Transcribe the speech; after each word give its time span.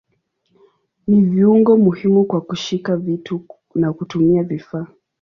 Ni 1.07 1.21
viungo 1.21 1.77
muhimu 1.77 2.25
kwa 2.25 2.41
kushika 2.41 2.97
vitu 2.97 3.45
na 3.75 3.93
kutumia 3.93 4.43
vifaa. 4.43 4.87